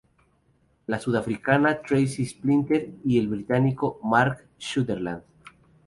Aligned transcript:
La 0.87 0.97
sudafricana 0.97 1.79
Tracy 1.83 2.25
Splinter 2.25 2.89
y 3.05 3.19
el 3.19 3.27
británico 3.27 3.99
Mark 4.03 4.47
Sutherland. 4.57 5.21